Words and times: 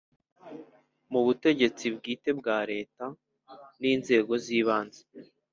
Mu 1.11 1.19
butegetsi 1.25 1.85
bwite 1.95 2.29
bwa 2.39 2.57
Leta 2.71 3.05
n’ 3.79 3.81
inzego 3.93 4.33
z’ibanze 4.43 5.01